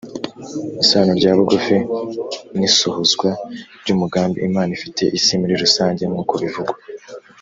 [0.83, 1.77] isano rya bugufi
[2.57, 3.29] n isohozwa
[3.81, 6.75] ry umugambi imana ifitiye isi muri rusange nk uko bivugwa